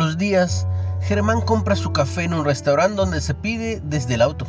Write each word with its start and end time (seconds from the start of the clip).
los 0.00 0.18
días, 0.18 0.66
Germán 1.02 1.40
compra 1.40 1.76
su 1.76 1.92
café 1.92 2.24
en 2.24 2.34
un 2.34 2.44
restaurante 2.44 2.96
donde 2.96 3.20
se 3.20 3.34
pide 3.34 3.80
desde 3.84 4.14
el 4.14 4.22
auto. 4.22 4.46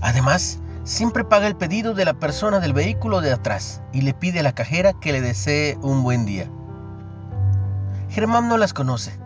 Además, 0.00 0.58
siempre 0.84 1.24
paga 1.24 1.46
el 1.46 1.56
pedido 1.56 1.92
de 1.92 2.04
la 2.04 2.14
persona 2.14 2.60
del 2.60 2.72
vehículo 2.72 3.20
de 3.20 3.32
atrás 3.32 3.82
y 3.92 4.00
le 4.00 4.14
pide 4.14 4.40
a 4.40 4.42
la 4.42 4.54
cajera 4.54 4.94
que 4.94 5.12
le 5.12 5.20
desee 5.20 5.76
un 5.82 6.02
buen 6.02 6.24
día. 6.24 6.48
Germán 8.08 8.48
no 8.48 8.56
las 8.56 8.72
conoce, 8.72 9.18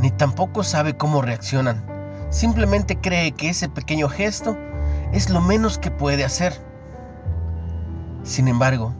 ni 0.00 0.10
tampoco 0.10 0.64
sabe 0.64 0.96
cómo 0.96 1.20
reaccionan. 1.20 1.84
Simplemente 2.30 2.98
cree 2.98 3.32
que 3.32 3.50
ese 3.50 3.68
pequeño 3.68 4.08
gesto 4.08 4.56
es 5.12 5.28
lo 5.28 5.42
menos 5.42 5.78
que 5.78 5.90
puede 5.90 6.24
hacer. 6.24 6.54
Sin 8.24 8.48
embargo, 8.48 8.94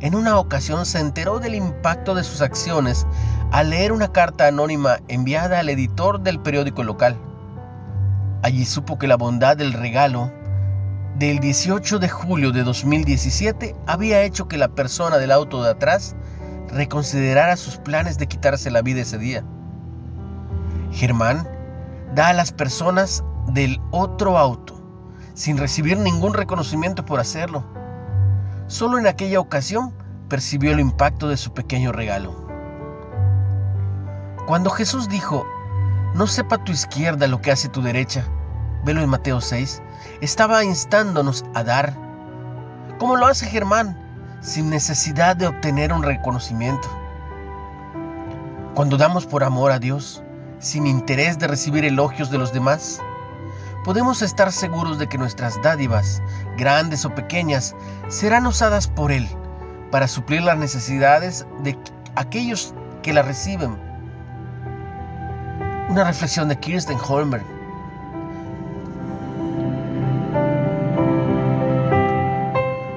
en 0.00 0.14
una 0.14 0.38
ocasión 0.38 0.84
se 0.84 0.98
enteró 0.98 1.38
del 1.38 1.54
impacto 1.54 2.14
de 2.14 2.24
sus 2.24 2.42
acciones 2.42 3.06
al 3.50 3.70
leer 3.70 3.92
una 3.92 4.12
carta 4.12 4.46
anónima 4.46 4.98
enviada 5.08 5.60
al 5.60 5.68
editor 5.68 6.20
del 6.20 6.40
periódico 6.40 6.82
local. 6.82 7.16
Allí 8.42 8.64
supo 8.64 8.98
que 8.98 9.06
la 9.06 9.16
bondad 9.16 9.56
del 9.56 9.72
regalo 9.72 10.30
del 11.18 11.38
18 11.38 11.98
de 11.98 12.08
julio 12.08 12.52
de 12.52 12.62
2017 12.62 13.74
había 13.86 14.22
hecho 14.22 14.48
que 14.48 14.58
la 14.58 14.68
persona 14.68 15.16
del 15.16 15.32
auto 15.32 15.62
de 15.62 15.70
atrás 15.70 16.14
reconsiderara 16.68 17.56
sus 17.56 17.78
planes 17.78 18.18
de 18.18 18.26
quitarse 18.26 18.70
la 18.70 18.82
vida 18.82 19.00
ese 19.00 19.16
día. 19.16 19.42
Germán 20.92 21.48
da 22.14 22.28
a 22.28 22.32
las 22.34 22.52
personas 22.52 23.24
del 23.48 23.80
otro 23.90 24.36
auto 24.36 24.74
sin 25.34 25.58
recibir 25.58 25.98
ningún 25.98 26.34
reconocimiento 26.34 27.04
por 27.04 27.20
hacerlo. 27.20 27.64
Solo 28.68 28.98
en 28.98 29.06
aquella 29.06 29.38
ocasión 29.38 29.92
percibió 30.28 30.72
el 30.72 30.80
impacto 30.80 31.28
de 31.28 31.36
su 31.36 31.52
pequeño 31.52 31.92
regalo. 31.92 32.46
Cuando 34.46 34.70
Jesús 34.70 35.08
dijo, 35.08 35.46
no 36.14 36.26
sepa 36.26 36.58
tu 36.58 36.72
izquierda 36.72 37.28
lo 37.28 37.40
que 37.40 37.52
hace 37.52 37.68
tu 37.68 37.80
derecha, 37.80 38.24
velo 38.84 39.02
en 39.02 39.08
Mateo 39.08 39.40
6, 39.40 39.82
estaba 40.20 40.64
instándonos 40.64 41.44
a 41.54 41.62
dar, 41.62 41.94
como 42.98 43.16
lo 43.16 43.26
hace 43.26 43.46
Germán, 43.46 43.96
sin 44.40 44.70
necesidad 44.70 45.36
de 45.36 45.46
obtener 45.46 45.92
un 45.92 46.02
reconocimiento. 46.02 46.88
Cuando 48.74 48.96
damos 48.96 49.26
por 49.26 49.44
amor 49.44 49.70
a 49.70 49.78
Dios, 49.78 50.22
sin 50.58 50.86
interés 50.86 51.38
de 51.38 51.46
recibir 51.46 51.84
elogios 51.84 52.30
de 52.30 52.38
los 52.38 52.52
demás, 52.52 53.00
podemos 53.86 54.20
estar 54.20 54.50
seguros 54.50 54.98
de 54.98 55.08
que 55.08 55.16
nuestras 55.16 55.62
dádivas, 55.62 56.20
grandes 56.56 57.04
o 57.04 57.14
pequeñas, 57.14 57.76
serán 58.08 58.44
usadas 58.48 58.88
por 58.88 59.12
Él 59.12 59.28
para 59.92 60.08
suplir 60.08 60.42
las 60.42 60.58
necesidades 60.58 61.46
de 61.62 61.78
aquellos 62.16 62.74
que 63.04 63.12
la 63.12 63.22
reciben. 63.22 63.78
Una 65.88 66.02
reflexión 66.02 66.48
de 66.48 66.58
Kirsten 66.58 66.98
Holmer. 66.98 67.42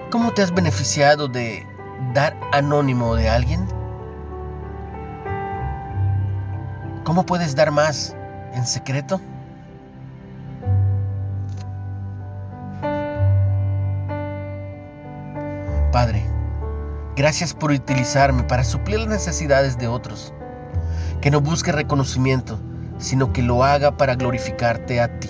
¿Cómo 0.10 0.34
te 0.34 0.42
has 0.42 0.52
beneficiado 0.52 1.28
de 1.28 1.68
dar 2.16 2.36
anónimo 2.52 3.14
de 3.14 3.30
alguien? 3.30 3.68
¿Cómo 7.04 7.28
puedes 7.28 7.56
dar 7.56 7.70
más 7.70 8.16
en 8.54 8.66
secreto? 8.66 9.22
Padre, 15.92 16.24
gracias 17.16 17.54
por 17.54 17.72
utilizarme 17.72 18.44
para 18.44 18.64
suplir 18.64 19.00
las 19.00 19.10
necesidades 19.10 19.78
de 19.78 19.88
otros. 19.88 20.34
Que 21.22 21.32
no 21.32 21.42
busque 21.42 21.72
reconocimiento, 21.72 22.60
sino 23.00 23.34
que 23.34 23.42
lo 23.42 23.64
haga 23.64 23.98
para 23.98 24.16
glorificarte 24.16 25.02
a 25.02 25.20
ti. 25.20 25.30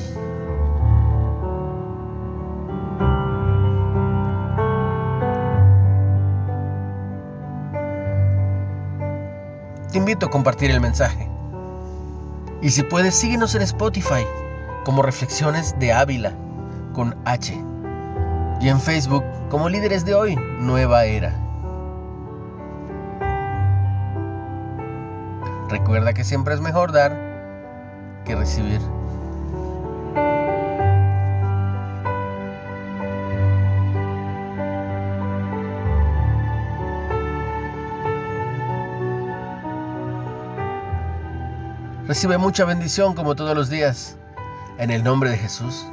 Te 9.91 9.97
invito 9.97 10.27
a 10.27 10.29
compartir 10.29 10.69
el 10.71 10.81
mensaje. 10.81 11.27
Y 12.61 12.69
si 12.69 12.83
puedes, 12.83 13.15
síguenos 13.15 13.55
en 13.55 13.61
Spotify 13.61 14.25
como 14.83 15.01
Reflexiones 15.01 15.79
de 15.79 15.93
Ávila 15.93 16.33
con 16.93 17.15
H. 17.25 17.57
Y 18.61 18.67
en 18.67 18.79
Facebook 18.81 19.23
como 19.49 19.67
Líderes 19.67 20.05
de 20.05 20.13
Hoy, 20.13 20.35
Nueva 20.35 21.05
Era. 21.05 21.33
Recuerda 25.69 26.13
que 26.13 26.23
siempre 26.23 26.53
es 26.53 26.61
mejor 26.61 26.91
dar 26.91 27.17
que 28.25 28.35
recibir. 28.35 28.79
Recibe 42.07 42.37
mucha 42.39 42.65
bendición 42.65 43.13
como 43.13 43.35
todos 43.35 43.55
los 43.55 43.69
días. 43.69 44.15
En 44.77 44.89
el 44.91 45.03
nombre 45.03 45.29
de 45.29 45.37
Jesús. 45.37 45.85